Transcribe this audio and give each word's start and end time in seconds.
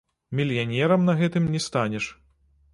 Мільянерам 0.39 1.05
на 1.11 1.17
гэтым 1.21 1.43
не 1.53 1.63
станеш. 1.69 2.05